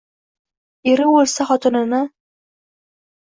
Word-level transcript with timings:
Eri 0.93 1.05
o’lsa, 1.17 1.47
xotinini 1.51 2.01